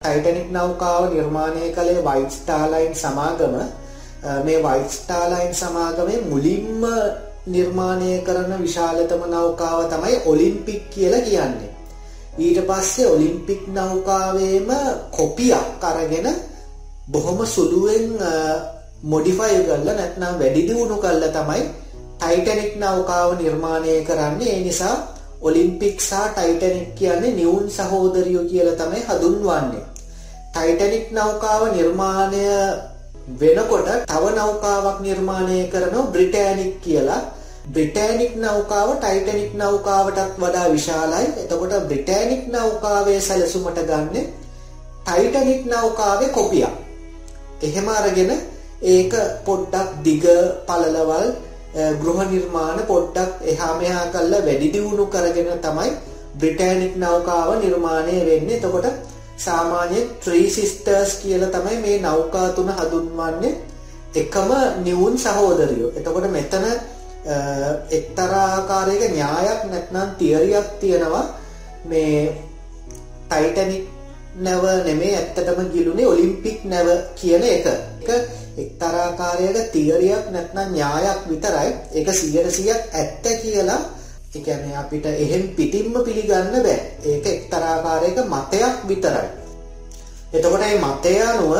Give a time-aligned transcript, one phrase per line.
[0.00, 3.54] Titanic නෞකාව නිර්මාණය කළේ white ස්ටාර්ලයින් සමාගම
[4.44, 6.84] මේ වයිට් ස්ටාර්ලයින් සමාගමේ මුලින්ම
[7.46, 11.70] නිර්මාණය කරන විශාලතම නෞකාව තමයි ඔලිම්පික් කියලා කියන්නේ.
[12.38, 14.70] ඊට පස්සේ ඔලිම්පික් නෞකාවේම
[15.10, 16.28] කොපියක් අරගෙන
[17.12, 18.06] බොහොම සුළුවෙන්
[19.04, 21.62] මොඩිෆයි කරලා නැත්නම් වැඩි දියුණු කරලා තමයි
[22.18, 24.50] ටයිටැනික් නෞකාව නිර්මාණය කරන්නේ.
[24.50, 24.96] ඒ නිසා
[25.42, 29.89] ඔලිම්පික් සහ ටයිටැනික් කියන්නේ නිවුන් සහෝදරියෝ කියලා තමයි හඳුන්වන්නේ.
[30.54, 32.44] ටයිටැනික් නෞකාව නිර්මාණය
[33.40, 37.22] වෙනකොට තව නෞකාවක් නිර්මාණය කරනවා බ්‍රිටෑනික් කියලා.
[37.66, 41.26] බ්‍රිටෑනික් නෞකාව ටයිටැනික් නෞකාවටත් වඩා විශාලයි.
[41.42, 44.26] එතකොට බ්‍රිටෑනික් නෞකාවේ සැලසුමට ගන්න
[45.04, 46.74] ටයිටැනික් නෞකාවේ කොපියක්.
[47.62, 48.32] එහෙම අරගෙන
[48.84, 49.12] ඒක
[49.46, 50.24] පොඩ්ඩක් දිග
[50.68, 51.28] පළලවල්
[52.00, 55.90] ගෘහ නිර්මාණ පොඩ්ඩක් එහා මෙහා කරලා වැඩි දියුණු කරගෙන තමයි
[56.34, 58.58] බ්‍රිටෑනික් නෞකාව නිර්මාණය වෙන්නේ.
[58.58, 58.86] එතකොට
[59.44, 63.54] සාමාන්‍යයෙන් ත්‍රී සිස්ටර්ස් කියලා තමයි මේ නෞකා තුන හඳුන්වන්නේ.
[64.14, 64.50] එකම
[64.84, 65.92] නිවුන් සහෝදරියෝ.
[65.98, 66.66] එතකොට මෙතන
[67.90, 71.24] එක්තරා ආකාරයක න්‍යායක් නැත්නම් තියරියක් තියෙනවා
[71.84, 72.18] මේ
[73.28, 73.84] ටයිටැනික්
[74.36, 77.66] නැව නෙමේ ඇත්තටම ගිලුනේ ඔලිම්පික් නැව කියන එක.
[77.66, 78.08] ඒක
[78.58, 81.70] එක්තරාකාරයක තියරියක් නැත්නම් න්‍යායක් විතරයි.
[81.94, 83.80] ඒක 100%ක් ඇත්ත කියලා
[84.30, 86.78] ඒ කියන්නේ අපිට එහෙම් පිටින්ම පිළිගන්න බෑ.
[87.04, 89.28] ඒක එක්තරාකාරයක මතයක් විතරයි.
[90.32, 91.54] එතකොට මේ මතය අනුව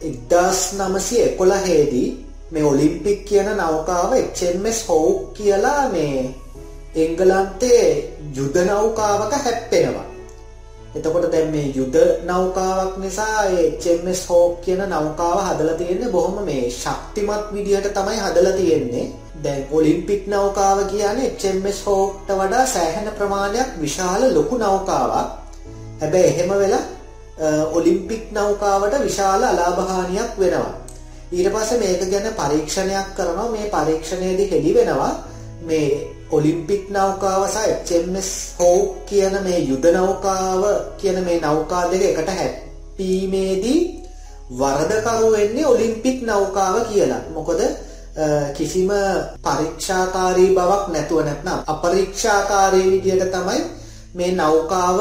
[0.00, 2.08] 1911 දී
[2.52, 6.34] මේ ඔලිම්පික් කියන නෞකාව HMS Hawke කියලා මේ
[6.96, 7.88] එංගලන්තයේ
[8.36, 10.06] යුද නෞකාවක හැප්පෙනවා.
[10.98, 16.70] එතකොට දැන් මේ යුද නෞකාවක් නිසා ඒ HMS Hawke කියන නෞකාව හදලා තියෙන්නේ බොහොම මේ
[16.72, 19.06] ශක්තිමත් විදිහට තමයි හදලා තියෙන්නේ.
[19.44, 25.28] දැන් ඔලිම්පික් නෞකාව කියන්නේ HMS Hawkeට වඩා සෑහෙන ප්‍රමාණයක් විශාල ලොකු නෞකාවක්.
[26.00, 26.84] හැබැයි එහෙම වෙලා
[27.72, 30.74] ඔලිම්පික් නෞකාවට විශාල අලාභහානියක් වෙනවා.
[31.32, 33.48] ඊට පස්සේ මේක ගැන පරීක්ෂණයක් කරනවා.
[33.48, 35.12] මේ පරීක්ෂණයේදී හෙළි වෙනවා
[35.62, 40.62] මේ ඔලිම්පික් නෞකාව සහ HMS Hawke කියන මේ යුද නෞකාව
[41.00, 43.80] කියන මේ නෞකා දෙක එකට හැප්පීමේදී
[44.50, 47.22] වරදකරු වෙන්නේ ඔලිම්පික් නෞකාව කියලා.
[47.34, 47.60] මොකද
[48.56, 48.90] කිසිම
[49.44, 53.60] පරීක්ෂාකාරී බවක් නැතුව නැත්නම් අපරීක්ෂාකාරී විදියට තමයි
[54.14, 54.98] මේ නෞකාව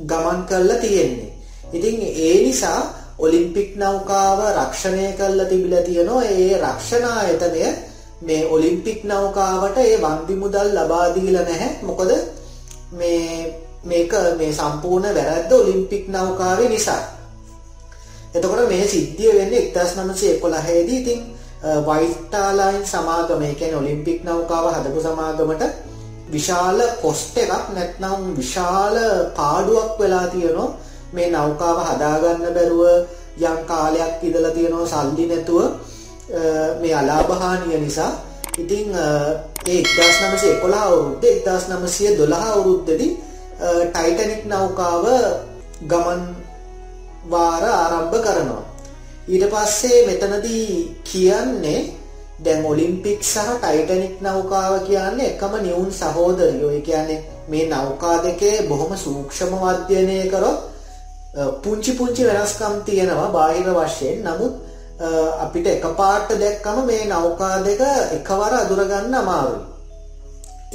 [0.00, 1.30] ගමන් කරලා තියෙන්නේ.
[1.72, 2.80] ඉතින් ඒ නිසා
[3.18, 6.24] ඔලිම්පික් නෞකාව රක්ෂණය කරලා තිබිලා තියෙනවා.
[6.26, 7.62] ඒ රක්ෂණ ආයතනය
[8.20, 11.70] මේ ඔලිම්පික් නෞකාවට ඒ වන්දි මුදල් ලබා දීලා නැහැ.
[11.82, 12.10] මොකද
[12.92, 17.02] මේ මේක මේ සම්පූර්ණ වැරද්ද ඔලිම්පික් නෞකාවේ නිසා.
[18.34, 21.20] එතකොට මේ සිද්ධිය වෙන්නේ 1911 දී ඉතින්
[21.86, 25.62] වයිට්ටාලයින් සමාගම ඒ කියන්නේ ඔලිම්පික් නෞකාව හදපු සමාගමට
[26.28, 28.96] විශාල කොස්ට් එකක් නැත්නම් විශාල
[29.36, 30.74] පාඩුවක් වෙලා තියෙනවා
[31.12, 32.82] මේ නෞකාව හදාගන්න බැරුව
[33.42, 35.62] යම් කාලයක් ඉඳලා තියෙනවා සල්ලි නැතුව
[36.80, 38.12] මේ අලාභහානිය නිසා
[38.58, 38.88] ඉතින්
[39.66, 43.12] ඒ 1911 අවුරුද්දේ 1912 අවුරුද්දේදී
[43.90, 45.04] ටයිටැනික් නෞකාව
[45.82, 46.22] ගමන්
[47.30, 48.64] වාර ආරම්භ කරනවා.
[49.28, 50.66] ඊට පස්සේ මෙතනදී
[51.04, 51.80] කියන්නේ
[52.44, 56.70] දැන් ඔලිම්පික් සහ ටයිටැනික් නෞකාව කියන්නේ එකම නිවුන් සහෝදරියෝ.
[56.70, 60.58] ඒ කියන්නේ මේ නෞකා දෙකේ බොහොම සූක්ෂමව අධ්‍යයනය කරොත්
[61.62, 64.18] පුංචි පුංචි වෙනස්කම් තියෙනවා බාහිර වශයෙන්.
[64.24, 64.54] නමුත්
[65.38, 67.80] අපිට එකපාරට දැක්කම මේ නෞකා දෙක
[68.12, 69.60] එකවර අඳුරගන්න අමාරුයි.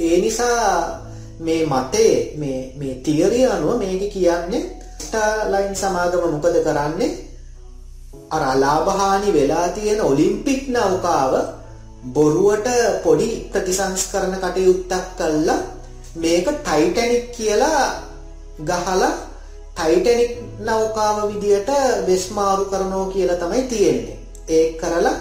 [0.00, 1.00] ඒ නිසා
[1.40, 7.10] මේ මතේ මේ මේ තියරිය අනුව මේක කියන්නේ ස්ටාර්ලයින් සමාගම මොකද කරන්නේ?
[8.30, 11.32] අර අලාභහානි වෙලා තියෙන ඔලිම්පික් නෞකාව
[12.04, 12.68] බොරුවට
[13.02, 15.60] පොඩි ප්‍රතිසංස්කරණ කටයුත්තක් කළා
[16.14, 17.82] මේක ටයිටැනික් කියලා
[18.60, 19.12] ගහලා
[19.76, 21.70] ටයිටැනික් නෞකාව විදියට
[22.06, 24.18] වෙස්මාරු කරනවා කියලා තමයි තියෙන්නේ.
[24.48, 25.16] ඒක කරලා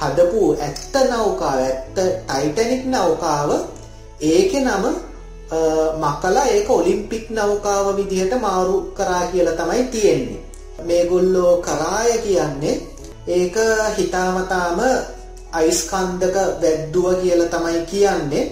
[0.00, 3.50] හදපු ඇත්ත නෞකාව ඇත්ත ටයිටැනික් නෞකාව
[4.22, 4.84] ඒකේ නම
[5.96, 10.44] මකලා ඒක ඔලිම්පික් නෞකාව විදිහට මාරු කරා කියලා තමයි තියෙන්නේ.
[10.82, 12.76] මේගොල්ලෝ කරාය කියන්නේ
[13.28, 13.56] ඒක
[13.96, 14.78] හිතාමතාම
[15.52, 18.44] අයිස්කන්දක වැද්දුව කියලා තමයි කියන්නේ.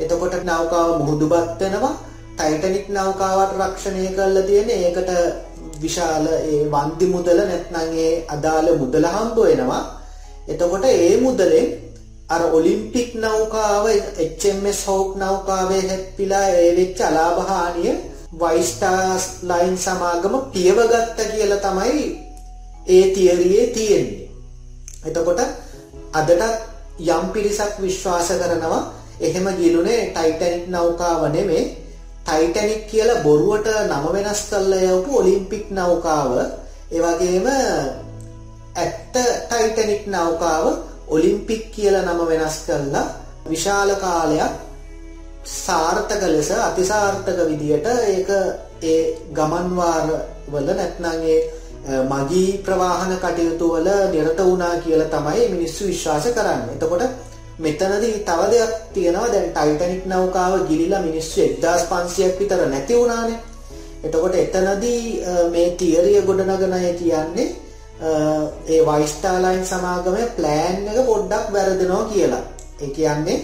[0.00, 2.07] එතකොට නෞකාව මුහුදුබත් වෙනවා.
[2.38, 5.10] ටයිටනික් නෞකාවට රක්ෂණය කරලා තියෙන ඒකට
[5.80, 9.82] විශාල ඒ වන්දි මුදල නැත්නම් ඒ අදාළ මුදල හම්බ වෙනවා.
[10.48, 11.68] එතකොට ඒ මුදලෙන්
[12.28, 13.86] අර ඔලිම්පික් නෞකාව
[14.18, 17.92] HMS Hawke නෞකාවේ හැප්පිලා ඒ වෙච්ච අලාභහානිය
[18.34, 22.04] වයිස්ටාර්ස් ලයින් සමාගම පියවගත්ත කියලා තමයි
[22.88, 24.28] ඒ තියරියේ තියෙන්නේ.
[25.06, 25.40] එතකොට
[26.12, 26.42] අදටත්
[27.08, 28.80] යම් පිරිසක් විශ්වාස කරනවා
[29.20, 31.64] එහෙම ගිලුනේ ටයිටැනික් නෞකාව නෙමේ
[32.28, 36.32] ටයිටැනික් කියලා බොරුවට නම වෙනස් කරලා යවපු ඔලිම්පික් නෞකාව
[36.90, 37.46] ඒ වගේම
[38.76, 40.64] ඇත්ත ටයිටැනික් නෞකාව
[41.08, 43.06] ඔලිම්පික් කියලා නම වෙනස් කරලා
[43.46, 44.54] විශාල කාලයක්
[45.56, 48.28] සාර්ථක ලෙස අතිසාර්ථක විදියට ඒක
[48.84, 50.08] ඒ ගමන් වාර
[50.48, 51.38] වල නැත්නම් ඒ
[52.04, 56.74] මගී ප්‍රවාහන කටයුතු වල නිරත වුණා කියලා තමයි මිනිස්සු විශ්වාස කරන්නේ.
[56.74, 57.02] එතකොට
[57.58, 63.38] මෙතනදී තව දෙයක් තියෙනවා දැන් ටයිටැනික් නෞකාව ගිලිලා මිනිස්සු 1500ක් විතර නැති වුණානේ.
[64.04, 65.02] එතකොට එතනදී
[65.52, 67.48] මේ තියරිය ගොඩනගන අය කියන්නේ
[68.68, 72.44] ඒ වයිස්ටාර් ලයින් සමාගමේ ප්ලෑන් එක පොඩ්ඩක් වැරදෙනවා කියලා.
[72.80, 73.38] ඒ කියන්නේ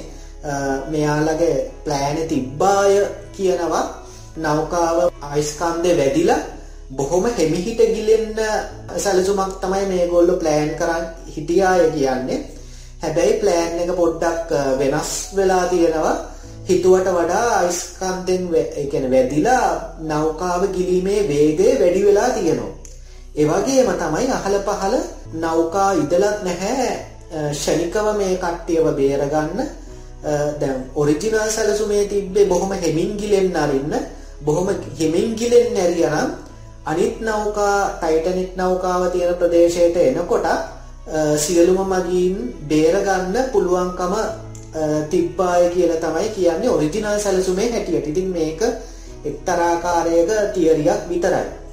[0.89, 2.95] මෙයාලගේ ප්ලෑන් තිබ්බාය
[3.33, 3.85] කියනවා
[4.37, 6.41] නෞකාව අයිස්කන්දේ වැඩිලා
[6.91, 8.39] බොහොම හෙමිහිට ගිලෙන්න
[8.97, 12.54] සැලසුමක් තමයි මේගොල්ලෝ ප්ලෑන් කරන් හිටියාය කියන්නේ.
[13.05, 16.15] හැබැයි ප්ලෑන් එක පොඩ්ඩක් වෙනස් වෙලා තියෙනවා.
[16.65, 19.67] හිතුවට වඩා අයිස්කන්දෙන් ඒ කියන්නේ වැදිලා
[20.05, 22.73] නෞකාව ගිලීමේ වේගය වැඩි වෙලා තියෙනවා.
[23.35, 24.95] ඒ වගේම තමයි අහල පහල
[25.37, 26.91] නෞකා ඉදලත් නැහැ
[27.53, 29.61] ෂණිකව මේ කට්ටියව බේරගන්න
[30.57, 33.95] දැන් ඔරිජිනල් සැලසුමේ තිබ්බේ බොහොම හෙමින් ගිලෙන්න අරින්න
[34.41, 34.69] බොහොම
[34.99, 36.31] හෙමින් ගිලෙන්න ඇරියනම්
[36.85, 40.47] අනිත් නෞකා ටයිටනික් නෞකාව තියෙන ප්‍රදේශයට එනකොට
[41.37, 42.37] සියලුම මගින්
[42.69, 44.15] බේරගන්න පුළුවන්කම
[45.11, 48.07] තිබ්බාය කියලා තමයි කියන්නේ ඔරිජිනල් සැලසුමේ හැටියට.
[48.07, 48.63] ඉතින් මේක
[49.25, 51.64] එක්තරාකාරයක තියරියක් විතරයි.